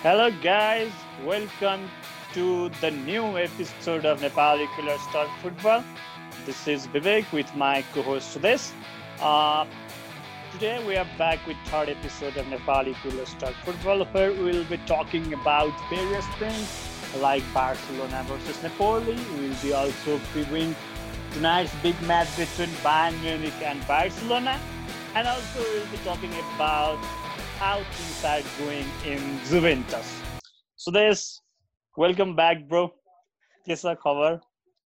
[0.00, 0.92] Hello, guys.
[1.24, 1.90] Welcome
[2.32, 5.82] to the new episode of Nepali Killer Star Football.
[6.46, 8.70] This is Vivek with my co-host Sudesh.
[9.20, 9.66] Uh,
[10.52, 14.64] today we are back with third episode of Nepali Killer Star Football, where we will
[14.66, 16.70] be talking about various things
[17.18, 19.18] like Barcelona versus Napoli.
[19.34, 20.76] We will be also previewing
[21.32, 24.60] tonight's big match between Bayern Munich and Barcelona,
[25.16, 27.00] and also we will be talking about
[27.58, 30.08] how things are going in Juventus.
[30.78, 31.40] So this,
[31.96, 32.82] welcome back, bro.
[33.66, 34.36] के छ खबर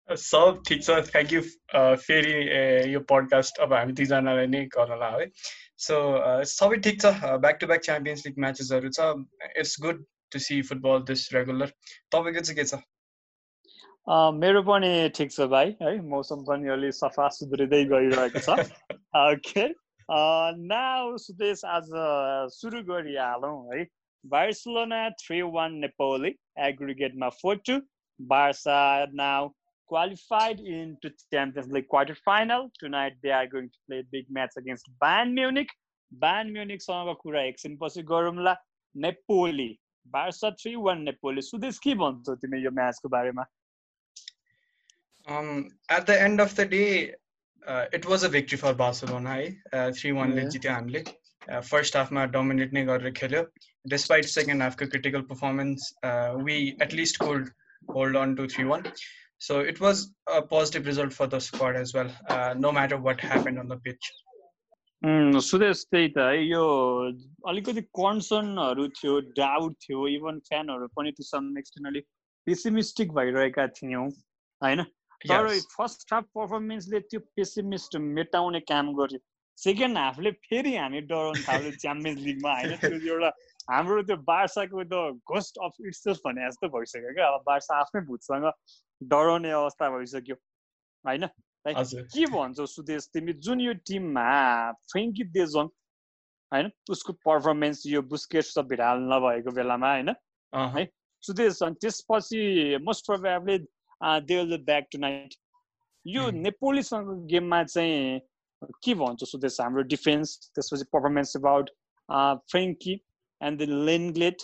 [0.08, 1.40] सब ठिक छ thank you
[1.98, 2.32] फेरि
[2.92, 5.26] यो podcast अब हामी दुईजनालाई नै गर्नला है
[5.86, 5.98] सो
[6.52, 9.10] सबै ठिक छ back to back champions league म्याचेसहरू छ
[9.52, 11.76] it's good to see football this regular
[12.16, 12.82] तपाईँको चाहिँ के छ
[14.40, 18.58] मेरो पनि ठिक छ भाइ है मौसम पनि अलि सफा सुध्रिँदै गइरहेको छ
[20.10, 21.88] नाउ सुदेश आज
[22.52, 23.84] सुरु गरिहालौँ है।
[24.24, 26.34] Barcelona three one Nepali
[26.66, 27.80] एग्रिगेटमा four two
[28.20, 29.48] Barca now
[29.90, 34.58] qualified in to Champions League quarter final tonight they are going to play big match
[34.58, 35.72] against Bayern Munich
[36.12, 38.54] Bayern म्युनिकसँगको कुरा एकछिन पछि गरौँला
[41.42, 43.44] सुदेश के भन्छौ तिमी यो म्याचको बारेमा?
[45.96, 46.82] At the end of the day
[47.62, 50.50] was a victory for Barcelona है थ्री वानले Yeah.
[50.50, 51.02] जित्यो हामीले
[51.62, 53.42] फर्स्ट हाफमा डोमिनेट नै गरेर खेल्यो
[53.86, 55.92] despite second हाफको critical performance
[56.44, 57.48] we at least hold
[57.88, 58.82] hold on to three one
[59.40, 62.10] so it was a positive result for the squad as well
[62.58, 64.10] no matter what happen on the pitch
[65.02, 66.64] um, Sudesh त्यही त है यो
[67.48, 72.06] अलिकति कन्सर्नहरू थियो doubt थियो even फ्यानहरू पनि to some extent अलिक
[72.46, 74.04] पेसिमिस्टिक भइरहेका थियौँ
[74.62, 74.84] होइन
[75.28, 79.18] तर फर्स्ट हाफ पर्फर्मेन्सले त्यो पेसिमिस्ट मेटाउने काम गर्यो
[79.58, 82.76] सेकेन्ड हाफले फेरि हामी डराउनु थाल्यो च्याम्पियन्स लिगमा होइन?
[82.76, 83.30] त्यो एउटा
[83.70, 88.50] हाम्रो त्यो बार्साको द घोस्ट अफ इट्स भने जस्तो भइसक्यो क्या। अब बार्सा आफ्नै भूतसँग
[89.02, 90.36] डराउने अवस्था भइसक्यो
[91.04, 91.26] होइन?
[91.66, 94.26] के भन्छौ सुदेश तिमी जुन यो टिममा
[94.92, 95.68] फ्रेङ्की देजोङ
[96.52, 96.70] होइन?
[96.90, 100.14] उसको पर्फर्मेन्स यो बुस्केट्स र भिडाल नभएको बेलामा होइन?
[100.52, 100.86] अहँ,
[101.22, 102.42] सुदेश अनि त्यसपछि
[102.82, 103.58] most probably
[104.02, 105.34] they will back tonight
[106.06, 106.30] यो.
[106.30, 108.20] नेपोलीसँगको गेममा चाहिँ
[108.84, 111.70] के भन्छ सुदेश हाम्रो डिफेन्स त्यसपछि performance about
[112.50, 112.94] Frenkie
[113.40, 114.42] and the Lenglet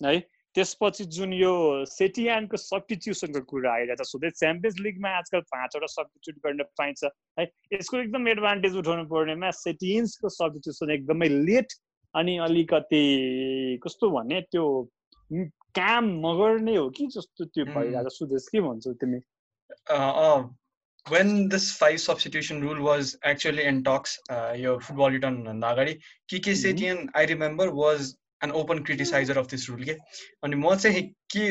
[0.00, 0.18] है
[0.54, 1.50] त्यसपछि जुन यो
[1.86, 7.98] सेटियानको सब्टिट्युसनको कुरा आइरहेको छ सुदेश च्याम्पियन्स लिगमा आजकल पाँचवटा सब्टिट्युट गर्न पाइन्छ है यसको
[7.98, 11.76] एकदम एडभान्टेज उठाउनु पर्नेमा सेटियन्सको सब्टिट्युसन एकदमै लेट
[12.14, 13.04] अनि अलिकति
[13.84, 14.64] कस्तो भने त्यो
[15.74, 17.74] काम नगर्ने हो कि जस्तो त्यो Mm.
[17.74, 19.20] भइरहेको सुदेश के भन्छौ तिमी
[19.90, 20.40] uh, uh,
[21.06, 25.98] when this five substitution rule was actually in talks, uh, your football return अगाडि
[26.30, 26.62] Kike Mhm.
[26.62, 29.84] Setien, I remember, was an open criticizer of this rule.
[29.84, 29.96] के
[30.44, 31.02] अनि म चाहिँ
[31.34, 31.46] के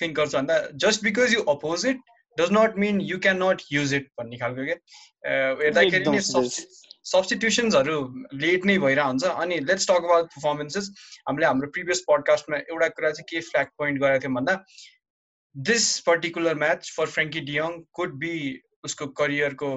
[0.00, 2.00] थिङ्क गर्छु भन्दा just because you oppose it
[2.38, 4.78] does not mean you can not use it भन्ने खालको के
[5.24, 6.20] Uh, हेर्दाखेरि नै।
[7.04, 7.96] सब्सटिट्युसन्सहरू
[8.42, 10.90] लेट नै भइरहेको हुन्छ अनि लेट्स टक अबाउट पर्फर्मेन्सेस
[11.28, 14.54] हामीले हाम्रो प्रिभियस पडकास्टमा एउटा कुरा चाहिँ के फ्ल्याग पोइन्ट गरेको थियौँ भन्दा
[15.54, 18.36] this particular match for Frenkie de Jong could be
[18.84, 19.68] उसको करियरको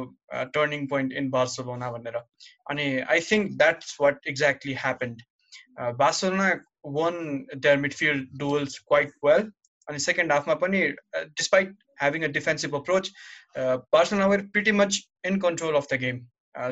[0.55, 2.17] टर्निङ पोइन्ट इन बार्सलोना भनेर।
[2.71, 5.21] अनि I think that's what exactly happened
[5.99, 6.47] Barcelona
[6.95, 7.19] won
[7.57, 9.51] their midfield duels quite well
[9.88, 10.81] अनि सेकेन्ड हाफमा पनि
[11.15, 13.11] despite having a defensive approach
[13.57, 16.25] Barcelona were pretty much in control of the game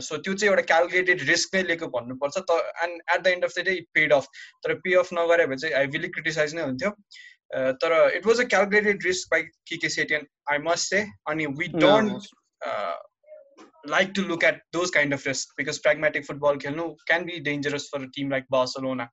[0.08, 3.54] so त्यो चाहिँ एउटा calculated risk नै लिएको भन्नुपर्छ। त and at the end of
[3.58, 4.28] the day it paid off
[4.64, 6.94] तर पे अफ नगरे भने चाहिँ आई विली क्रिटिसाइज नै हुन्थ्यो।
[7.56, 11.02] Uh, तर it was a calculated risk by Quique Setien I must say
[11.34, 12.32] अनि we don't
[13.88, 17.84] like to look at those kind of risks because pragmatic football खेल्नु can be dangerous
[17.90, 19.06] for a team like Barcelona.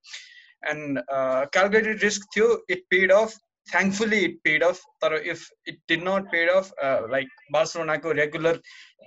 [0.70, 3.34] And uh, calculated risk थियो, it paid off.
[3.66, 4.80] Thankfully, it paid off.
[5.02, 8.56] तर if it did not paid off, uh, like Barcelona को regular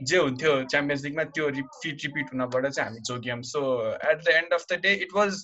[0.03, 3.59] जे हुन्थ्यो champions लिगमा त्यो repeat repeat हुनबाट चाहिँ हामी जोग्यौँ। So
[4.11, 5.37] at the end of the day it was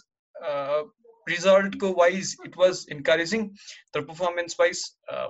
[1.29, 3.47] रिजल्टको wise it was encouraging
[3.93, 4.83] तर performance wise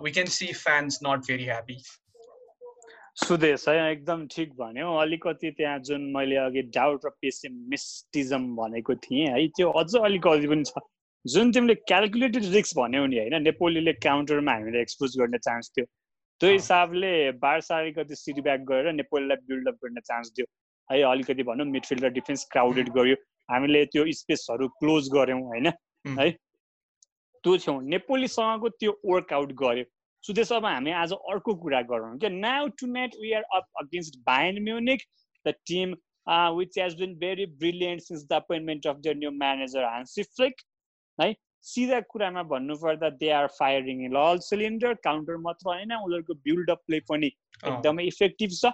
[0.03, 1.77] we can see fans not very happy
[3.25, 9.27] Sudesh है एकदम ठिक भन्यो। अलिकति त्यहाँ जुन मैले अघि डाउट र पेसिमिस्टिजम भनेको थिएँ
[9.27, 10.83] है त्यो अझ अलिकति पनि छ।
[11.25, 15.85] जुन तिमीले क्यालकुलेटेड रिक्स भन्यौ नि होइन नेपोलीले काउन्टरमा हामीले एक्सपोज गर्ने चान्स थियो।
[16.41, 20.45] त्यो। हिसाबले बार्सा अलिकति सिटी ब्याक गरेर नेपोलीलाई बिल्डअप गर्ने चान्स दियो।
[20.89, 23.15] है अलिकति भनौँ मिडफिल्ड र डिफेन्स क्राउडेड गर्यो
[23.49, 25.67] हामीले त्यो स्पेसहरू क्लोज गऱ्यौँ होइन.
[26.19, 26.29] है?
[27.43, 29.85] त्यो छौँ नेपोलीसँगको त्यो वर्कआउट गर्यो
[30.23, 34.17] सो त्यसो अब हामी आज अर्को कुरा गरौँ क्या। Now tonight we are up against
[34.25, 35.05] Bayern Munich
[35.45, 35.95] the team
[36.57, 40.61] which has been very brilliant since the appointment of the new manager Hansi Flick
[41.21, 41.35] है?
[41.63, 46.99] सिधा कुरामा भन्नुपर्दा they are firing in all cylinders counter मात्र होइन उनीहरूको build-up play
[47.09, 48.71] पनि एकदमै effective छ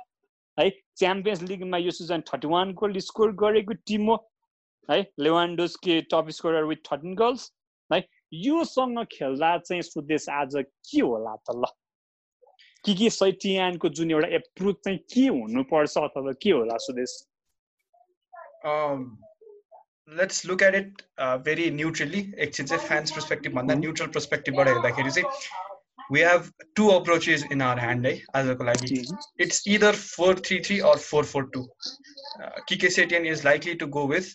[0.58, 0.70] है?
[0.98, 4.16] च्याम्पियन्स लिगमा यो season thirty one goal score गरेको टिम हो
[4.90, 5.00] है?
[5.20, 7.52] Lewandowski top scorer with thirteen goals
[7.94, 8.04] है?
[8.34, 10.56] योसँग खेल्दा चाहिँ सुदेश आज
[10.92, 11.66] के होला त ल?
[12.86, 17.14] के के सैटियानको जुन एउटा एप्रोच चाहिँ के हुनुपर्छ अथवा के होला Sudesh?
[20.08, 21.02] Let's look at it
[21.46, 25.66] very neutrally एकछिन चाहिँ फ्यान्स पर्सपेक्टिभ भन्दा न्युट्रल पर्सपेक्टिभबाट हेर्दाखेरि चाहिँ
[26.12, 29.02] we have two approaches in our hand है आजको लागि
[29.42, 31.68] it's either four three three or four four two
[32.70, 34.34] Quique Setien is likely to go with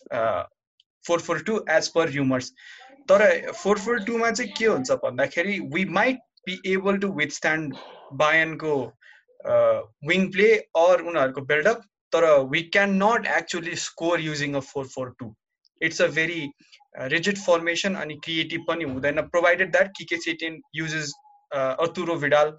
[1.05, 2.53] four four two as per rumours
[3.09, 7.75] तर four four टूमा चाहिँ के हुन्छ भन्दाखेरि we might be able to withstand
[8.17, 8.75] बायनको
[10.09, 11.83] wing play or उनीहरूको buildup
[12.13, 15.35] तर we can not actually score using a four four two
[15.83, 16.53] it's a very
[16.99, 21.15] uh, rigid formation and creative pani then uh, provided that Kike Setien uses
[21.53, 22.57] uh, Arturo Vidal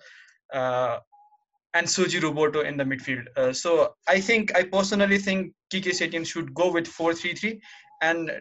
[1.73, 3.25] and Suji Roboto in the midfield.
[3.35, 7.59] Uh, so I think I personally think Kike Setien should go with 4-3-3
[8.01, 8.31] and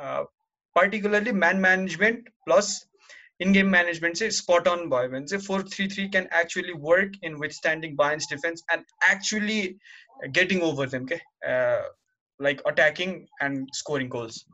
[0.00, 0.24] uh,
[0.74, 2.86] particularly man management plus
[3.40, 5.08] in-game management say spot on boy.
[5.08, 9.76] When say 4-3-3 can actually work in withstanding Bayern's defense and actually
[10.32, 11.20] getting over them okay?
[11.46, 11.82] Uh,
[12.40, 14.44] like attacking and scoring goals?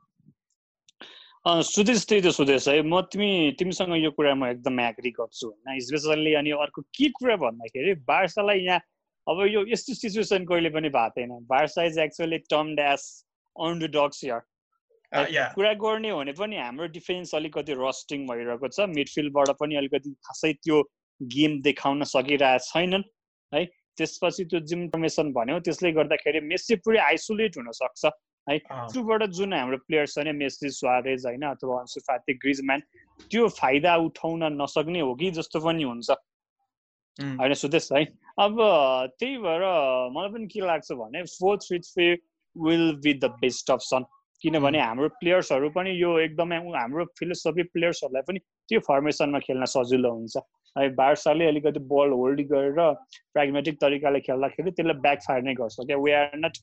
[1.47, 5.81] Sudesh त्यही त सुदेश है। म तिमी तिमीसँग यो कुरा म एकदम एग्री गर्छु होइन।
[5.81, 8.81] स्पेसल्ली अनि अर्को के कुरा भन्दाखेरि बार्सालाई यहाँ
[9.27, 13.03] अब यो यस्तो सिचुएसन कहिले पनि भएको थिएन Barca is actually term dash
[13.57, 14.41] on the dogs year
[15.55, 20.81] कुरा गर्ने भने पनि हाम्रो डिफेन्स अलिकति रस्टिङ भइरहेको छ। मिडफिल्डबाट पनि अलिकति खासै त्यो
[21.21, 23.05] गेम देखाउन सकिरहेको छैनन्
[23.53, 23.63] है।
[23.99, 28.05] त्यसपछि त्यो जुन इन्फर्मेसन भन्यो। त्यसले गर्दाखेरि मेसी पुरै आइसोलेट हुनसक्छ
[28.47, 28.59] है।
[28.93, 32.81] त्योबाट जुन हाम्रो प्लेयर्स छ नि मेसी स्वारेज होइन अथवा अन्सुफाती ग्रिजम्यान
[33.31, 36.11] त्यो फाइदा उठाउन नसक्ने हो कि जस्तो पनि हुन्छ।
[37.41, 38.05] होइन सुदेश है
[38.43, 38.59] अब
[39.19, 39.63] त्यही भएर
[40.15, 42.11] मलाई पनि के लाग्छ भने four three three
[42.57, 44.05] will be the best option.
[44.43, 48.39] किनभने हाम्रो प्लेयर्सहरू पनि यो एकदमै हाम्रो फिलोसफी प्लेयर्सहरूलाई पनि
[48.69, 50.37] त्यो फर्मेसनमा खेल्न सजिलो हुन्छ।
[50.77, 52.79] बार्साले अलिकति बल होल्ड गरेर
[53.35, 56.59] प्रेग्मेटिक तरिकाले खेल्दाखेरि त्यसले ब्याक फायर नै गर्छ। क्या we are not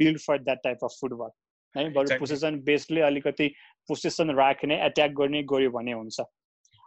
[0.00, 1.30] build for that type of football
[1.74, 3.48] है बरु पोसेसन बेसले अलिकति
[3.88, 6.20] पोसेसन राख्ने एट्याक गर्ने गऱ्यो भने हुन्छ।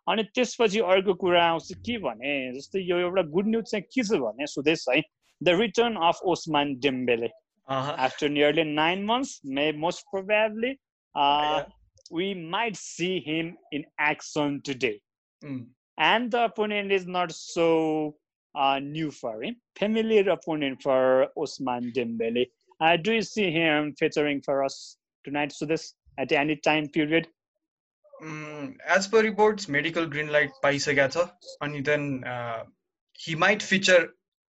[0.08, 4.22] अनि त्यसपछि अर्को कुरा आउँछ के भने जस्तै यो एउटा गुड न्युज चाहिँ के छ
[4.22, 5.02] भने सुदेश है
[5.42, 7.30] the return of Ousmane Dembele
[7.68, 10.76] after nearly nine months may most probably
[12.12, 14.98] we might see him in action today.
[16.02, 16.06] Mm.
[16.06, 18.16] and the opponent is not so
[18.56, 19.56] uh, new for him.
[19.78, 22.48] Familiar opponent for Osman Dembele.
[22.80, 25.52] Uh, do you see him featuring for us tonight?
[25.52, 27.28] So this at any time period?
[28.24, 31.30] Mm, as per reports, medical green light छ
[31.62, 32.64] अनि then uh,
[33.14, 34.10] he might feature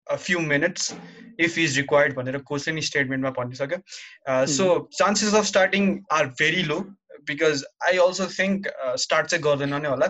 [0.07, 0.95] a few minutes
[1.37, 4.65] if he is required भनेर कोचले नि स्टेटमेन्टमा भनिसक्यो so
[4.99, 6.79] chances of starting are very low
[7.29, 8.67] because I also think
[9.03, 10.07] start चाहिँ गर्दैन नै होला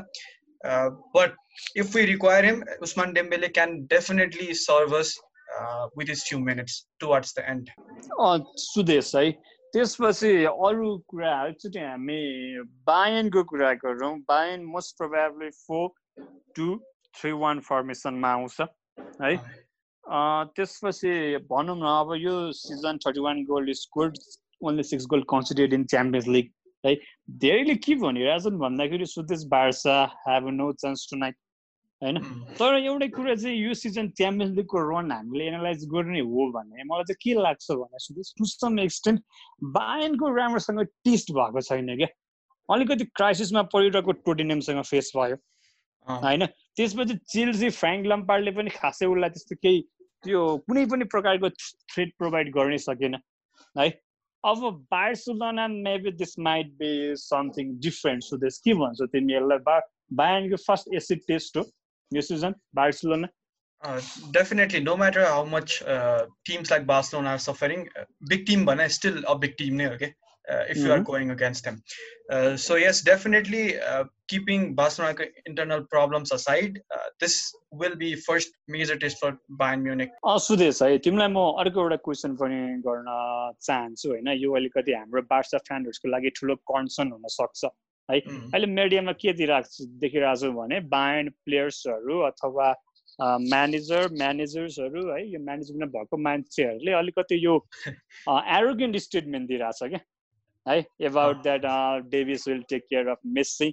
[0.65, 1.33] uh, but
[1.75, 5.17] if we require him, Usman Dembele can definitely serve us
[5.59, 7.69] uh, with his few minutes towards the end.
[8.19, 9.31] Sudesh है
[9.73, 12.21] त्यसपछि अरू कुरा एकचोटि हामी
[12.89, 15.89] बायनको कुरा गरौँ Bayern most probably four
[16.56, 16.68] two
[17.19, 18.61] three one फर्मेसनमा आउँछ
[19.21, 19.35] है
[20.57, 21.13] त्यसपछि
[21.51, 24.13] भनौँ न अब यो season thirty one goals score
[24.69, 26.51] only six goals considered in champions league
[26.83, 26.95] है
[27.38, 29.95] धेरैले के भनिरहेछन् भन्दाखेरि Sudesh Barca
[30.28, 31.36] have no chance tonight
[32.02, 32.19] होइन
[32.56, 37.04] तर एउटै कुरा चाहिँ यो सिजन च्याम्पियन्स लिगको रन हामीले एनालाइज गर्ने हो भने मलाई
[37.06, 39.21] चाहिँ के लाग्छ भने सुदेश टु सम एक्सटेन्ट
[39.76, 42.07] बायनको राम्रोसँग टेस्ट भएको छैन क्या
[42.69, 45.38] अलिकति क्राइसिसमा परिरहेको टोटिनियमसँग फेस भयो
[46.07, 49.81] होइन त्यसपछि चिल्सी फ्रेङ्क लम्पार्डले पनि खासै उसलाई त्यस्तो केही
[50.24, 53.19] त्यो कुनै पनि प्रकारको थ्रेड प्रोभाइड गर्नै सकेन
[53.76, 53.90] है
[54.43, 58.23] of Barcelona maybe this might be something different.
[58.23, 58.95] So the scheme one.
[58.95, 59.39] So then you
[60.15, 61.65] Bayern your first acid test to
[62.11, 63.29] this season Barcelona.
[63.81, 68.65] Uh, definitely, no matter how much uh, teams like Barcelona are suffering, uh, big team
[68.65, 70.13] but still a big team okay.
[70.53, 71.11] Uh, if you are mm-hmm.
[71.11, 71.81] going against them.
[72.31, 77.35] Uh, so yes, definitely uh, keeping Barcelona internal problems aside, uh, this
[77.71, 80.11] will be first major test for Bayern Munich.
[80.47, 83.07] Sudesh है तिमीलाई म अर्को एउटा question पनि गर्न
[83.68, 88.19] चाहन्छु होइन यो अलिकति हाम्रो बार्सा फ्यान्डहरूको लागि ठुलो कन्सर्न हुन सक्छ है?
[88.19, 92.68] अहिले मिडियामा के दिइरहेको देखिरहेको छु भने बायन प्लेयर्सहरू अथवा
[93.21, 95.19] म्यानेजर म्यानेजर्सहरू है?
[95.33, 97.57] यो म्यानेजमेन्ट भएको मान्छेहरूले अलिकति यो
[98.29, 100.01] एरोगेन्ट स्टेटमेन्ट दिइरहेछ क्या?
[100.68, 101.66] है about that
[102.11, 103.69] Davies will take care of Messi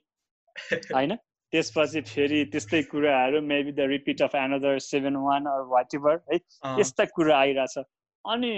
[0.95, 1.17] होइन
[1.53, 5.61] त्यसपछि फेरि त्यस्तै कुराहरू maybe the repeat of another seven one or
[5.95, 6.39] whatever है
[6.81, 7.79] यस्ता कुरा आइरहेछ।
[8.25, 8.53] अनि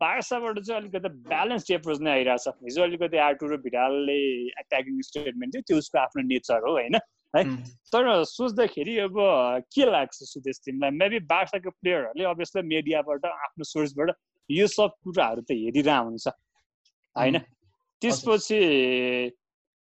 [0.00, 4.16] बार्साबाट चाहिँ अलिकति ब्यालेन्स एप्रोच नै आइरहेछ। हिजो अलिकति आर्टुरो भिडालले
[4.60, 6.96] एट्याकिङ स्टेटमेन्ट थियो त्यो उसको आफ्नो नेचर हो होइन?
[7.36, 7.42] है?
[7.92, 9.18] तर सोच्दाखेरि अब
[9.74, 10.90] के लाग्छ सुदेश तिमीलाई?
[11.02, 14.14] मेबी बार्साको प्लेयरहरूले अभियसली मिडियाबाट आफ्नो सोर्सबाट
[14.50, 16.26] यो सब कुराहरू त हेरिरह हुन्छ।
[17.18, 17.38] होइन?
[18.02, 18.58] त्यसपछि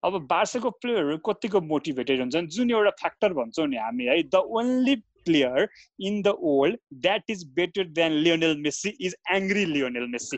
[0.04, 2.48] अब बार्साको प्लेयरहरू कतिको मोटिभेटेड हुन्छन्?
[2.48, 4.22] जुन एउटा फ्याक्टर भन्छौँ नि हामी है?
[4.24, 5.68] The only player
[6.00, 10.38] in the world that is better than Lionel Messi is angry Lionel Messi.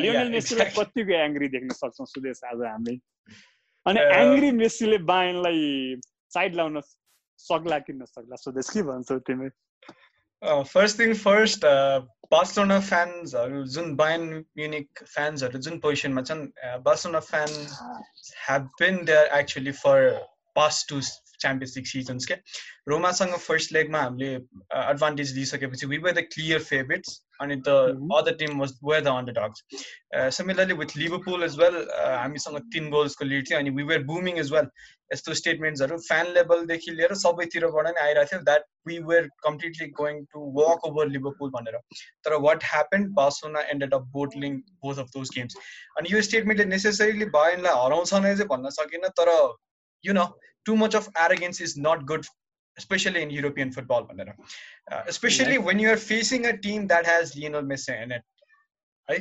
[0.00, 2.98] Lionel मेस्सीलाई कतिको एङ्ग्री देख्न सक्छौँ सुदेश आज हामी?
[3.86, 6.00] अनि एङ्ग्री मेस्सीले बायनलाई
[6.34, 6.80] साइड लाउन
[7.38, 8.36] सक्ला कि नसक्ला?
[8.36, 9.48] सुदेश के भन्छौ तिमी?
[10.44, 11.64] फर्स्ट थिङ फर्स्ट
[12.30, 14.22] बार्सलोना फ्यान्सहरू जुन बायन
[14.58, 16.42] म्युनिक फ्यान्सहरू जुन पोजिसनमा छन्
[16.82, 17.78] Barcelona fans
[18.48, 20.08] have been there actually for
[20.56, 21.00] past two
[21.44, 22.40] champions league seasons के।
[22.88, 27.76] रोमासँग फर्स्ट लेगमा हामीले advantage लिइसकेपछि we were the clear favourites अनि the
[28.16, 29.86] other team was were the underdogs
[30.36, 34.52] similarly with Liverpool as well हामीसँग तिन गोल्सको lead थियो अनि we were booming as
[34.52, 34.68] well
[35.12, 40.44] यस्तो स्टेटमेन्ट्सहरू फ्यान लेभलदेखि लिएर सबैतिरबाट नै आइरहेको थियो that we were completely going to
[40.58, 41.76] walk over Liverpool भनेर।
[42.24, 45.60] तर what happen Barcelona ended off bottling both of those games
[45.98, 49.30] अनि यो स्टेटमेन्टले नेसेसरीली बायनलाई हराउँछ नै चाहिँ भन्न सकिनँ तर
[50.04, 50.26] यु न
[50.65, 52.25] too much of arrogance is not good
[52.77, 54.09] especially in European football.
[54.09, 58.23] Uh, especially when you are facing a team that has Lionel Messi in it.
[59.09, 59.19] है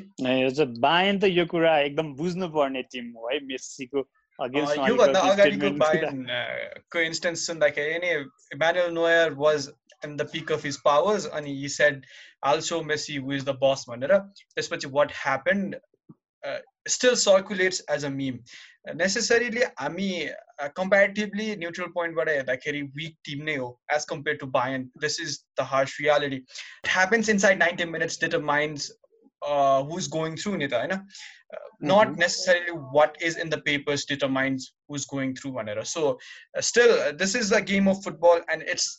[0.81, 4.01] बायन त यो कुरा एकदम बुझ्नुपर्ने टिम हो है मेस्सीको
[4.39, 8.11] योभन्दा अगाडिको बायनको इन्स्टेन्स सुन्दाखेरि नि
[8.57, 9.69] Emmanuel Neuer was
[10.05, 12.05] in the peak of his powers अनि he said
[12.51, 15.81] also Messi who is the boss भनेर त्यसपछि what happened
[16.89, 18.39] still circulates as a meme
[18.97, 20.11] necessarily हामी
[20.77, 25.67] कम्पेरिटिभली न्युट्रल पोइन्टबाट हेर्दाखेरि विक टिम नै हो as compare to Bayern this is the
[25.73, 28.91] harsh reality it happens inside ninety minutes determines
[29.43, 34.71] who is going through नि त होइन not necessarily what is in the papers determines
[34.91, 36.07] who is going through भनेर so
[36.71, 38.91] still this is the game of football and it's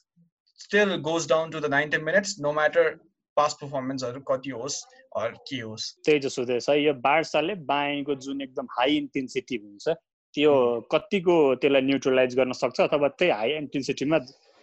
[0.60, 2.98] still goes down to the ninety minutes no matter
[3.37, 4.79] past पर्फर्मेन्सहरू कति होस्
[5.19, 9.89] के होस्। त्यही जस्तो हुँदैछ यो बार्साले बायाँको जुन एकदम हाई इन्टेन्सिटी हुन्छ
[10.35, 10.53] त्यो
[10.93, 14.17] कतिको त्यसलाई न्युट्रलाइज गर्न सक्छ अथवा त्यही हाई इन्टेन्सिटीमा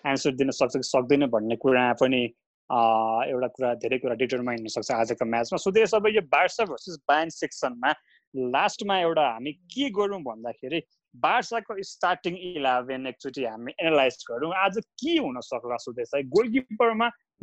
[0.05, 2.21] एन्सर दिन सक्छ कि सक्दैन भन्ने कुरा पनि
[2.69, 7.29] एउटा कुरा धेरै कुरा डिटरमाइन हुनसक्छ आजको म्याचमा। सो त्यस अब यो बार्सा भर्सेस बायन
[7.29, 7.91] सेक्सनमा
[8.33, 10.79] लास्टमा एउटा हामी के गरौँ भन्दाखेरि
[11.15, 16.11] बार्साको स्टार्टिङ इलेभेन एकचोटि हामी एनालाइज गरौँ। आज के हुन सक्ला सुदेश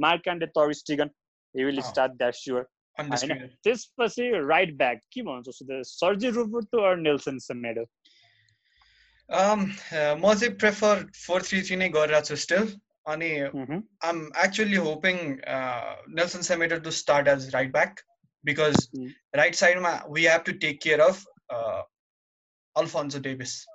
[0.05, 1.11] है गोलकिपरमा Marc Andre Ter Stegen
[1.55, 2.67] he will start that sure
[2.99, 5.49] होइन त्यसपछि राइट ब्याक के भन्छ
[5.85, 7.85] Sergi Roberto or Nelson Semedo
[9.31, 12.69] म चाहिँ प्रेफर फोर थ्री थ्री नै गरिरहेको छु स्टिल
[13.07, 13.31] अनि
[14.05, 15.17] आम actually hoping
[16.15, 18.01] Nelson Semedo to start as right back
[18.45, 18.89] because
[19.35, 21.25] right साइडमा we have to take care of
[22.77, 23.67] Alphonso Davies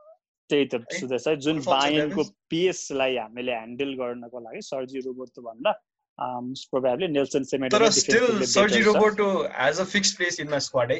[0.50, 5.74] त्यही त सुदेश है जुन बायनको पिएसलाई हामीले ह्यान्डल गर्नको लागि सर्जी रोबोटो भन्दा
[6.20, 9.27] प्रोभाब्ली नेल्सन सेमेडो तर still Sergi Roberto
[9.67, 11.00] as a fix place in my squad है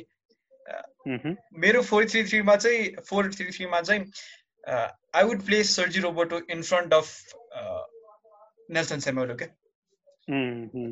[1.64, 4.02] मेरो फोर थ्री थ्रीमा चाहिँ फोर थ्री थ्रीमा चाहिँ
[5.16, 7.08] I would place Sergi Roberto in front of
[8.72, 9.46] Nelson Semedo के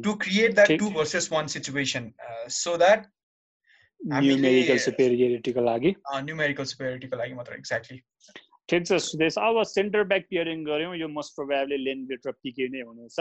[0.04, 2.12] to create that two versus one situation
[2.60, 3.06] so that
[4.02, 8.00] numerical सुपेरियरिटीको लागि। Numerical सुपेरियरिटीको लागि मात्र एक्ज्याक्टली
[8.70, 12.82] ठिक छ सुदेश अब सेन्टर ब्याक पियरिङ गऱ्यौँ यो मोस्ट प्रोभाबली लेनगेट र पिके नै
[12.82, 13.20] हुनेछ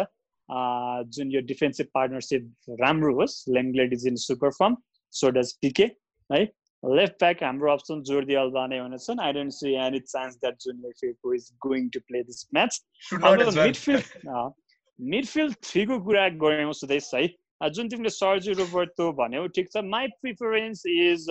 [1.10, 4.76] जुन यो डिफेन्सिभ पार्टनरसिप राम्रो होस् Lenglet is in super form
[5.14, 5.90] so does Pique
[6.30, 6.42] है
[6.82, 10.80] लेफ्ट ब्याक हाम्रो अप्सन जोर्दी अल्बा नै हुनेछन् I don't see any chance that जुन
[11.00, 12.80] फेको is going to play this match
[13.12, 14.52] midfield
[14.98, 20.86] midfield थ्रीको कुरा गऱ्यौँ सुदेश है जुन तिमीले सर्जी रोबर्टो भन्यौ ठिक छ my preference
[20.92, 21.26] is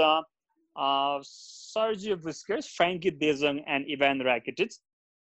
[0.76, 4.80] Sergi Busquets Frenkie de Jong and Ivan Rakitic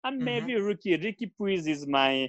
[0.03, 2.27] and maybe rookie Riqui Puig is my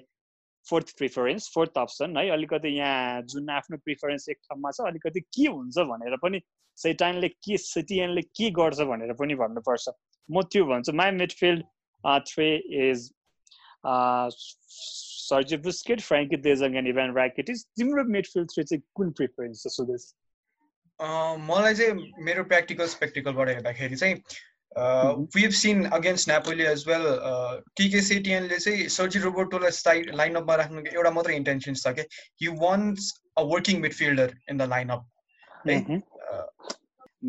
[0.70, 5.46] fourth preference fourth option है। अलिकति यहाँ जुन आफ्नो प्रिफरेन्स एक ठाउँमा छ अलिकति के
[5.48, 6.40] हुन्छ भनेर पनि
[6.78, 9.88] सेटाइनले के सिटिएनले के गर्छ भनेर पनि भन्नुपर्छ।
[10.28, 11.64] म त्यो भन्छु my midfield
[12.28, 12.48] three
[12.88, 13.10] is
[15.26, 20.02] Sergi Busquets Frenkie de Jong and Ivan Rakitic तिम्रो मिडफिल्ड थ्री चाहिँ कुन प्रिफरेन्स छ सुदेश?
[21.50, 24.16] मलाई चाहिँ मेरो प्र्याक्टिकल स्पेक्टिकलबाट हेर्दाखेरि चाहिँ
[24.76, 27.06] we've seen against Napoli as well
[27.76, 32.06] Quique सेटियनले चाहिँ सर्जी रोबोटोलाई साइड लाइनअपमा राख्नु एउटा मात्रै इन्टेन्सन छ कि
[32.42, 35.08] he wants a working midfielder in the lineup
[35.68, 36.00] है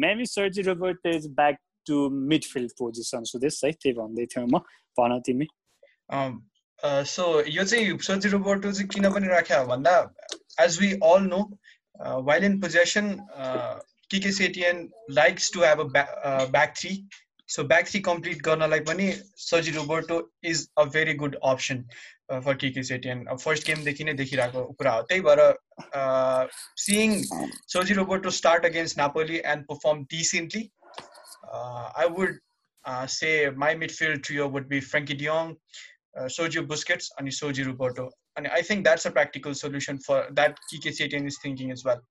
[0.06, 1.58] maybe Sergi Roberto is back
[1.88, 4.60] to midfield position Sudesh है त्यही भन्दै थियौँ म
[4.98, 5.48] भन तिमी
[7.08, 9.98] सो यो चाहिँ सर्जी रोबर्टो चाहिँ किन पनि राख्यो भन्दा
[10.62, 11.42] as we all know
[12.30, 13.12] while in possession
[14.14, 15.86] के Setien likes to have a
[16.48, 16.96] back three
[17.50, 19.12] so back three complete गर्नलाई पनि
[19.46, 20.18] Sergi Roberto
[20.52, 21.84] is a very good option
[22.46, 25.42] for के सेटियन फर्स्ट गेमदेखि नै देखिरहेको कुरा हो। त्यही भएर
[26.86, 27.22] seeing
[27.76, 30.70] Sergi Roberto start against Napoli and perform decently
[31.54, 32.40] I would
[33.18, 33.34] say
[33.66, 35.56] my midfield trio would be Frenkie de Jong
[36.34, 38.04] Sergio Busquets अनि Sergio Roberto.
[38.36, 42.02] And I think that's a practical solution for that Kike Setien is thinking as well.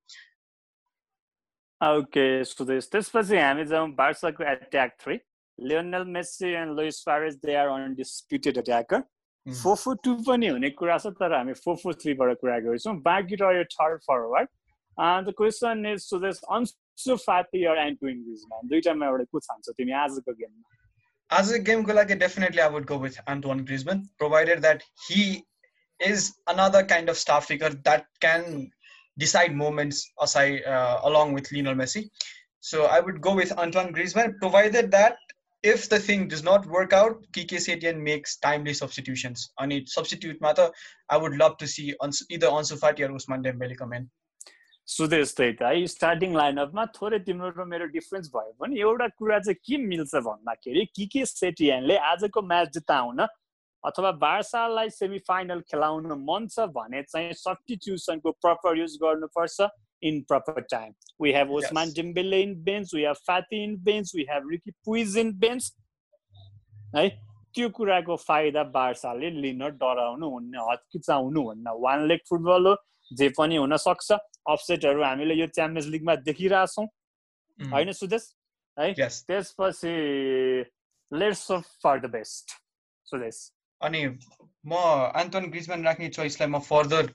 [1.82, 5.14] Okay Sudesh त्यसपछि हामी जाउँ बार्साको attack three
[5.58, 9.00] Lionel Messi and Luis Suarez they are undisputed attacker
[9.46, 14.00] four two पनि हुने कुरा छ तर हामी four थ्रीबाट कुरा गर्छौँ बाँकी रह्यो third
[14.06, 14.48] forward
[15.28, 20.34] the question is Sudesh Ansu Fati र एन्टोइन ग्रिजम्यान दुइटामा एउटा को छान्छ तिमी आजको
[20.34, 25.24] गेममा आजको गेमको लागि definitely I would go with Antoine Griezmann provided that he
[26.00, 28.70] is another kind of star figure that can
[29.18, 32.08] decide moments aside uh, along with Lionel Messi.
[32.60, 35.16] So I would go with Antoine Griezmann, provided that
[35.62, 39.52] if the thing does not work out, Kike Setien makes timely substitutions.
[39.58, 40.70] On it substitute matter,
[41.08, 41.94] I would love to see
[42.30, 44.10] either Ansu Fati or Usman Dembele come in.
[44.86, 49.38] Sudesh त्यही त है starting लाइनअपमा थोरै तिम्रो र मेरो difference भयो भने एउटा कुरा
[49.46, 53.22] चाहिँ के मिल्छ भन्दाखेरि कि के सेटियनले आजको म्याच जिताउन
[53.84, 59.68] अथवा बार्सालाई सेमी फाइनल खेलाउन मन छ भने चाहिँ सब्टिट्युसनको प्रपर युज गर्नुपर्छ
[60.02, 60.94] in proper time.
[61.16, 61.94] We have Osman yes.
[61.94, 65.70] Dembele in bench, we have Fatih in bench, we have Ricky Puig in bench.
[66.96, 67.08] है?
[67.54, 72.74] त्यो कुराको फाइदा बार्साले लिन डराउनु हुन्न हत्किचाउनु हुन्न। वान लेग फुटबल हो
[73.14, 74.12] जे पनि हुन सक्छ।
[74.50, 76.86] अफसेटहरू हामीले यो च्याम्पियन्स लिगमा देखिरहेछौँ।
[77.72, 78.24] होइन सुदेश?
[78.78, 78.92] है?
[78.98, 79.94] त्यसपछि
[81.12, 81.46] let's
[81.82, 82.58] for the best
[83.06, 83.38] Sudesh?
[83.88, 84.04] अनि
[84.64, 84.78] म
[85.22, 87.10] एन्टोन ग्रिजम्यान राख्ने चोइसलाई म फर्दर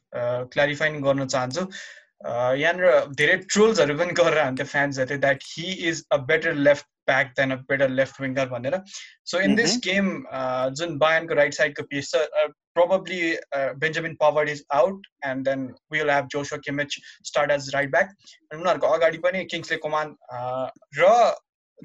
[0.54, 1.64] क्ल्यारिफाइङ गर्न चाहन्छु।
[2.60, 7.52] यहाँनिर धेरै ट्रोल्सहरू पनि गरेर हान्थ्यो फ्यान्सहरूले that he is a better left back than
[7.52, 8.80] a better left winger भनेर।
[9.32, 10.10] सो इन दिस गेम
[10.80, 12.18] जुन बायनको राइट साइडको पिस छ
[13.82, 18.12] Benjamin Pavard is out, and then we'll have Joshua Kimmich start as right back.
[18.52, 20.12] And उनीहरूको अगाडि पनि किङ्सले कमान
[21.00, 21.10] र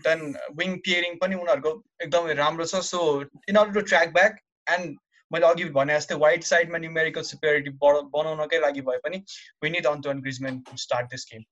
[0.06, 0.20] देन
[0.58, 1.72] विङ पियरिङ पनि उनीहरूको
[2.06, 3.00] एकदमै राम्रो छ। So
[3.48, 4.98] in order to track back and
[5.30, 9.24] मैले अघि भने जस्तै वाइट साइडमा न्युमेरिकल सुपेरिटी बनाउनकै लागि भए पनि
[9.64, 11.42] we need on Griezmann start this game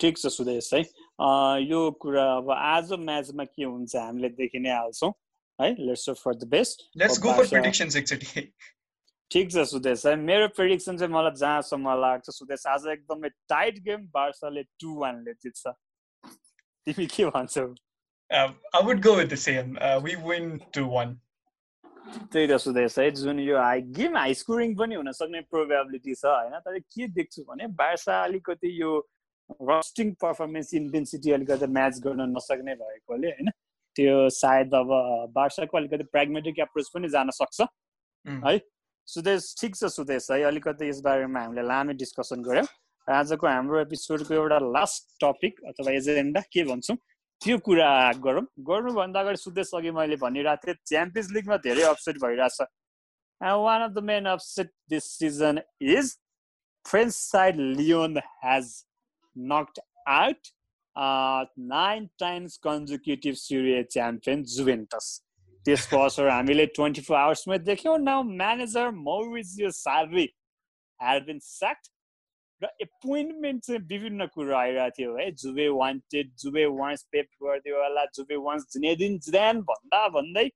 [0.00, 0.80] ठिक छ सुदेश है।
[1.62, 5.12] यो कुरा अब आज म्याचमा के हुन्छ हामीले देखि नै हाल्छौँ
[5.58, 8.42] है। Let's for the best let's go for predictions एकचोटि
[9.30, 14.06] ठिक छ सुदेश है। मेरो प्रेडिक्सन चाहिँ मलाई जहाँसम्म लाग्छ सुदेश आज एकदमै टाइट गेम
[14.14, 15.62] बार्साले टु वानले जित्छ।
[16.86, 17.66] तिमी के भन्छौ?
[18.30, 21.18] I would go with the same we win two one
[22.32, 26.24] त्यही त सुदेश है जुन यो हाई गेम हाई स्कोरिङ पनि हुन सक्ने प्रोबेबिलिटी छ
[26.24, 26.58] होइन?
[26.60, 28.90] तर के देख्छु भने बार्सा अलिकति यो
[29.70, 33.50] रस्टिङ पर्फर्मेन्स इन्टेन्सिटी अलिकति म्याच गर्न नसक्ने भएकोले होइन?
[33.96, 34.88] त्यो सायद अब
[35.34, 37.60] बार्साको अलिकति प्रेग्मेटिक एप्रोच पनि जान सक्छ
[38.46, 38.58] है?
[39.08, 42.66] सुदेश ठिक छ सुदेश है अलिकति यस बारेमा हामीले लामै डिस्कसन गऱ्यौँ।
[43.08, 46.96] आजको हाम्रो एपिसोडको एउटा लास्ट टपिक अथवा एजेन्डा के भन्छौँ?
[47.40, 47.90] त्यो कुरा
[48.24, 52.60] गरौँ। गर्नुभन्दा अगाडि सुत्दैछ अघि मैले भनिरहेको थिएँ च्याम्पियन्स लिगमा धेरै अपसेट भइरहेछ।
[53.40, 56.16] One of the main upset this season is
[56.86, 58.70] French side Lyon has
[59.36, 60.52] knocked out
[60.96, 65.06] nine times consecutive Serie A champion Juventus
[65.64, 70.26] त्यसको असर हामीले ट्वेन्टी फोर आवर्समै देख्यौँ now manager Maurizio Sarri
[71.00, 71.90] has been sacked
[72.64, 78.36] र appointment चाहिँ विभिन्न कुरो आइरहेको थियो है Juve wanted Juve wants Pep Guardiola Juve
[78.44, 80.48] wants Zinedine Zidane भन्दा भन्दै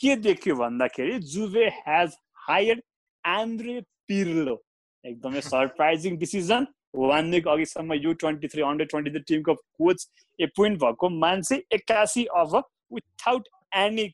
[0.00, 2.16] के देख्यो भन्दाखेरि Juve has
[2.48, 2.82] hire
[3.24, 4.56] Andrea Pirlo
[5.04, 6.66] एकदमै surprising decision
[7.02, 10.06] one week अघिसम्म U twenty three under twenty three टिमको कोच
[10.38, 12.56] एपोइन्ट भएको मान्छे एक्कासी अब
[12.92, 14.06] विथाउट एनी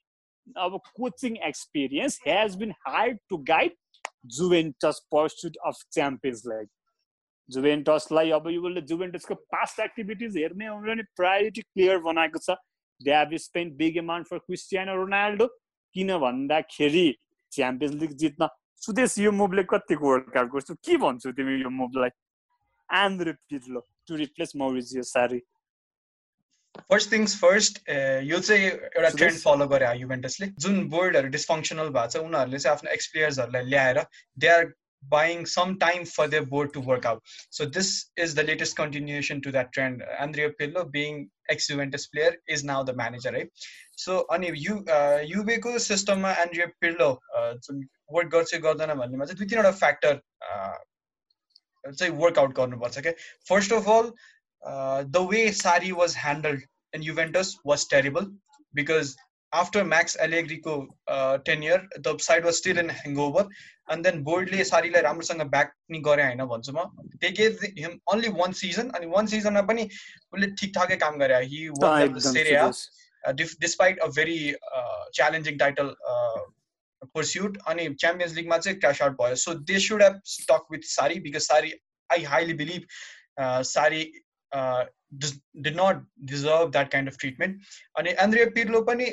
[0.46, 3.76] अब coaching experience has been hired to guide
[4.34, 6.68] Juventus pursuit of Champions like
[7.48, 12.56] जुभेन्टसलाई अब यो जुभेन्टसको past activities हेर्ने हो भने प्रायोरिटी क्लियर बनाएको छ।
[13.00, 15.46] They have spend big amount for Cristiano Ronaldo
[15.96, 17.06] किन भन्दाखेरि
[17.52, 18.48] च्याम्पियन्स लिग जित्न
[18.82, 20.74] सुदेश यो मुभले कतिको वर्ल्ड कप गर्छु?
[20.74, 22.10] के भन्छु तिमी यो मुभलाई
[22.88, 25.40] and repeat low to replace Maurizio Sarri
[26.90, 27.78] first things first
[28.28, 32.90] यो चाहिँ एउटा ट्रेन्ड फलो गरे युभेन्टसले जुन बोर्डहरू डिसफङ्सनल भएको छ उनीहरूले चाहिँ आफ्नो
[32.92, 34.00] एक्सप्लेयर्सहरूलाई ल्याएर
[34.38, 34.64] they are
[35.03, 37.21] buying some time for their board to work out.
[37.49, 40.03] So this is the latest continuation to that trend.
[40.19, 43.49] Andrea Pirlo, being ex-Juventus player, is now the manager, right?
[43.95, 44.75] So अनि you
[45.29, 50.19] युवेको सिस्टममा Andrea Pirlo जुन work गर्छ गर्दैन भन्नेमा चाहिँ दुई तिनवटा factor
[51.85, 53.11] चाहिँ वर्कआउट गर्नुपर्छ क्या
[53.49, 54.11] first of all
[55.15, 56.63] the way Sarri was handled
[56.95, 58.31] in Juventus was terrible
[58.75, 59.15] because
[59.53, 63.47] after Max Allegriको uh, tenure, the side was still in hangover.
[63.87, 66.85] And then बोर्डले सारीलाई राम्रोसँग ब्याक पनि गरे होइन भन्छु म
[67.21, 69.83] they gave him only one season अनि one सिजनमा पनि
[70.33, 71.61] उसले ठिकठाकै काम गरे he
[72.27, 72.71] Serie A
[73.33, 74.39] despite a very
[75.15, 75.93] challenging title
[77.15, 81.19] pursuit अनि च्याम्पियन्स लिगमा चाहिँ क्यास आउट भयो so they should have stuck with Sarri
[81.25, 81.73] because Sarri
[82.09, 82.87] I highly believe
[83.71, 84.03] Sarri
[85.65, 86.01] did not
[86.31, 89.05] deserve that kind of treatment अनि Andrea Pirlo पनि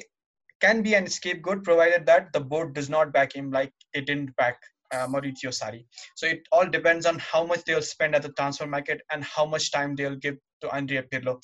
[0.60, 4.34] can be an scapegoat provided that the board does not back him like it didn't
[4.36, 4.58] back
[4.92, 5.84] uh, Mauricio Sarri.
[6.14, 9.46] So it all depends on how much they'll spend at the transfer market and how
[9.46, 11.40] much time they'll give to Andrea Pirlo.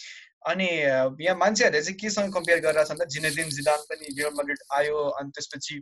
[0.51, 0.67] अनि
[1.23, 5.31] यहाँ मान्छेहरूले चाहिँ केसँग compare गरेर छ भन्दा Zinedine Zidane पनि real Madrid आयो अनि
[5.37, 5.77] त्यसपछि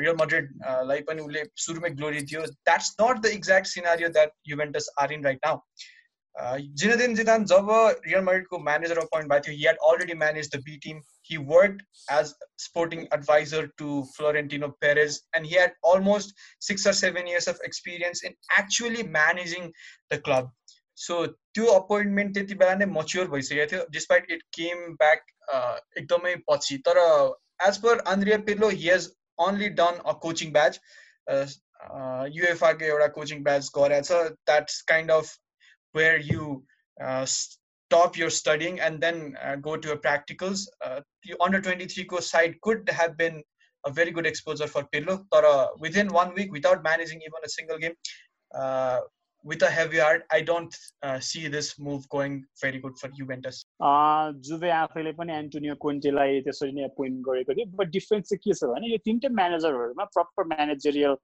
[0.00, 5.12] रियल मड्रिडलाई पनि उसले सुरुमै ग्लोरी दियो that's not the exact scenario that Juventus are
[5.12, 5.60] in right now
[6.35, 7.69] Zinedine Zidane job
[8.05, 11.81] Real मड्रिडको म्यानेजर अपोइन्ट भएको थियो he had already manage the B team he worked
[12.09, 17.59] as sporting advisor to Florentino Perez, and he had almost six or seven years of
[17.63, 19.71] experience in actually managing
[20.11, 20.49] the club.
[20.97, 25.21] So त्यो appointment त्यति बेला नै mature भइसकेको थियो despite it came back
[25.97, 26.99] एकदमै पछि तर
[27.67, 29.09] as per Andrea Pirlo he has
[29.47, 30.79] only done a coaching batch
[32.37, 35.31] युएफआरको एउटा कोचिङ ब्याच गरेछ that's kind of
[35.96, 36.62] Where you
[37.94, 40.66] stop your studying and then uh, go to a practicals.
[40.84, 43.42] Uh, the under 23 co side could have been
[43.86, 45.24] a very good exposure for Pirlo.
[45.30, 47.92] But uh, within one week, without managing even a single game,
[48.54, 49.00] uh,
[49.44, 53.64] with a heavy heart, I don't uh, see this move going very good for Juventus.
[54.48, 58.70] Juve आफैले पनि Antonio कोन्टेलाई त्यसरी नै appoint गरेको थियो but difference चाहिँ के छ
[58.72, 61.16] भने यो तिनटै म्यानेजरहरूमा प्रपर म्यानेजरियल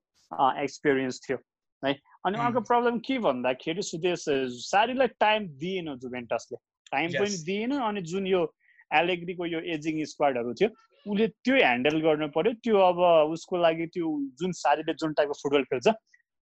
[0.66, 1.38] एक्सपिरियन्स थियो
[1.86, 1.94] है
[2.25, 4.25] अनि उहाँको प्रब्लम के भन्दाखेरि सुदेश
[4.65, 6.57] सारीलाई टाइम दिएन जुभेन्टसले।
[6.91, 8.41] टाइम पनि दिएन अनि जुन यो
[8.91, 10.69] एलेग्रीको यो एजिङ स्क्वाडहरू थियो
[11.05, 12.99] उसले त्यो ह्यान्डल गर्नु पर्यो। त्यो अब
[13.33, 14.09] उसको लागि त्यो
[14.41, 15.87] जुन सारीले जुन टाइपको फुटबल खेल्छ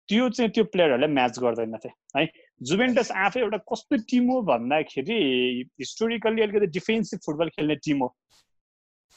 [0.10, 2.26] त्यो चाहिँ त्यो प्लेयरहरूले म्याच गर्दैनथे है
[2.62, 5.20] जुभेन्टस आफै एउटा कस्तो टिम हो भन्दाखेरि
[5.80, 8.08] हिस्टोरिकल्ली अलिकति डिफेन्सिभ फुटबल खेल्ने टिम हो।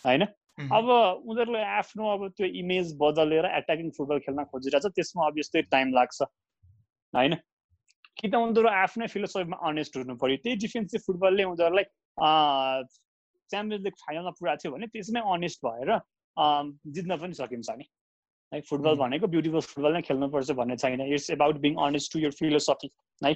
[0.05, 0.27] होइन?
[0.61, 0.89] अब
[1.25, 6.29] उनीहरूले आफ्नो अब त्यो इमेज बदलेर एट्याकिङ फुटबल खेल्न खोजिरहेछ त्यसमा अब यस्तै टाइम लाग्छ।
[7.15, 7.35] होइन?
[8.19, 10.37] कि त उनीहरू आफ्नै फिलोसफीमा अनेस्ट हुनु पऱ्यो?
[10.45, 11.87] त्यही डिफेन्सिभ फुटबलले उनीहरूलाई
[13.51, 15.91] च्याम्पियन्स लिग फाइनलमा पुऱ्याएको थियो भने त्यसमै अनेस्ट भएर
[16.95, 17.87] जित्न पनि सकिन्छ नि।
[18.53, 22.31] है फुटबल भनेको ब्युटिफुल फुटबल नै खेल्नुपर्छ भन्ने छैन। It's about being honest to your
[22.39, 22.89] philosophy
[23.25, 23.33] है?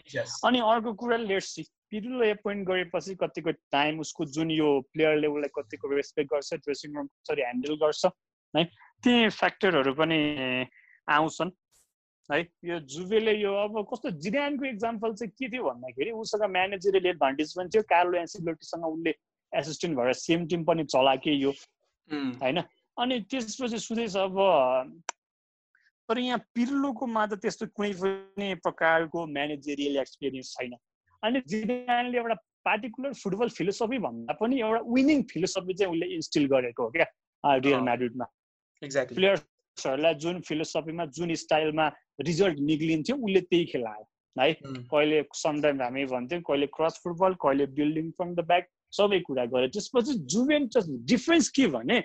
[0.48, 5.50] अनि अर्को कुरा लेट्स सी पिरुलो एपोइन्ट गरेपछि कतिको टाइम उसको जुन यो प्लेयरले उसलाई
[5.58, 8.02] कतिको रेस्पेक्ट गर्छ ड्रेसिङ रुम कसरी ह्यान्डल गर्छ
[8.54, 8.64] है?
[9.02, 10.18] ती फ्याक्टरहरू पनि
[11.18, 11.50] आउँछन्।
[12.32, 12.40] है?
[12.64, 17.68] यो जुवेले यो अब कस्तो जिडानको इक्जाम्पल चाहिँ के थियो भन्दाखेरि उसँग म्यानेजरियल एडभान्टेज पनि
[17.74, 19.14] थियो। कार्लो एन्सिलोटीसँग उसले
[19.52, 21.50] एसिस्टेन्ट भएर सेम टिम पनि चलाके यो
[22.10, 22.62] होइन?
[22.96, 24.40] अनि त्यसपछि सुदेश अब
[26.08, 30.74] तर यहाँ पिर्लोकोमा त त्यस्तो कुनै पनि प्रकारको म्यानेजरियल एक्सपिरियन्स छैन।
[31.22, 32.34] अनि जिडानले एउटा
[32.64, 37.06] पार्टिकुलर फुटबल फिलोसफी भन्दा पनि एउटा विनिङ फिलोसफी चाहिँ उसले इन्स्टिल गरेको हो क्या
[37.64, 38.26] रियल म्याड्रिडमा
[38.82, 39.12] एक्ज्याक्ट
[39.74, 41.86] प्लेयर्सहरूलाई जुन फिलोसफीमा जुन स्टाइलमा
[42.20, 44.06] रिजल्ट निक्लिन्थ्यो उसले त्यही खेलायो
[44.36, 44.52] है?
[44.90, 49.68] कहिले समटाइम हामी भन्थ्यौँ कहिले क्रस फुटबल कहिले बिल्डिङ फ्रम द ब्याक सबै कुरा गरे
[49.68, 52.02] त्यसपछि जुभेन्टस डिफ्रेन्स के भने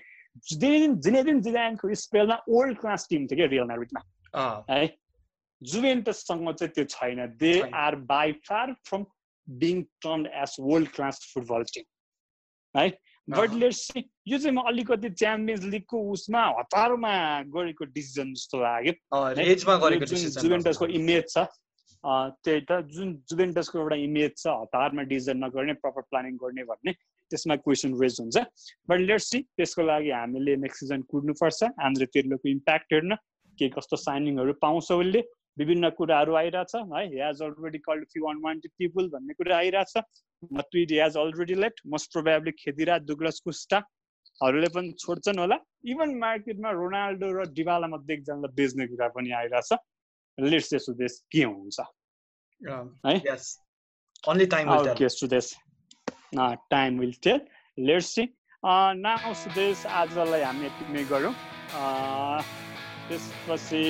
[0.54, 4.02] जिनेदिन जिदानको स्पेलमा ओल्ड क्लास टिम थियो क्या रियल म्यारिडमा
[4.70, 4.88] है?
[5.62, 7.54] जुभेन्टससँग चाहिँ त्यो छैन। They
[7.86, 9.06] are by far from
[9.48, 12.90] being turn as world class football team है?
[13.30, 13.82] बट लेट्स
[14.28, 17.14] यो चाहिँ म अलिकति च्याम्पियन्स लिगको उसमा हतारमा
[17.56, 18.94] गरेको डिसिजन जस्तो लाग्यो।
[20.42, 21.46] जुभेन्टसको इमेज छ।
[22.04, 26.92] त्यही त जुन जुभेन्टसको एउटा इमेज छ हतारमा डिसिजन नगर्ने प्रपर प्लानिङ गर्ने भन्ने
[27.32, 28.38] त्यसमा क्वेसन रेज हुन्छ।
[28.90, 33.16] बट लेट्स सी त्यसको लागि हामीले नेक्स्ट सिजन कुद्नुपर्छ हाम्रो तिर्लोको इम्प्याक्ट हेर्न
[33.60, 35.22] के कस्तो साइनिङहरू पाउँछ उसले।
[35.60, 39.94] विभिन्न कुराहरू आइरहेछ है has already called few one one people भन्ने कुरा आइरहेछ।
[40.44, 45.58] Matuidi has already left most probably Khedira Douglas कुस्टाहरूले पनि छोड्छन् होला.
[45.92, 49.72] इभन मार्केटमा रोनाल्डो र डिबाला मध्ये एकजनालाई बेच्ने कुरा पनि आइरहेछ।
[50.38, 51.80] लेट्स चाहिँ सुदेश के हुन्छ?
[53.06, 53.16] है.
[56.36, 57.40] Uh, time will tell.
[57.78, 58.28] Let's see.
[58.64, 61.34] Now Sudesh आजलाई हामी यति नै गरौँ।
[63.10, 63.84] त्यसपछि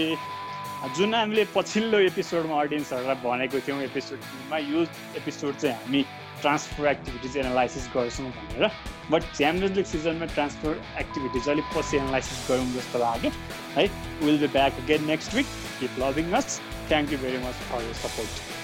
[0.97, 4.81] जुन हामीले पछिल्लो एपिसोडमा अडियन्सहरूलाई भनेको थियौँ एपिसोडमा यो
[5.19, 6.01] एपिसोड चाहिँ हामी
[6.41, 8.69] ट्रान्सफर एक्टिभिटिज एनालाइसिस गर्छौँ भनेर
[9.11, 13.31] बट च्याम्पियन्स लिग सिजनमा ट्रान्सफर एक्टिभिटिज अलिक पछि एनालाइसिस गरौँ जस्तो लाग्यो।
[13.75, 13.87] है
[14.23, 17.93] will be back again next week keep loving us thank you very much for your
[18.05, 18.58] support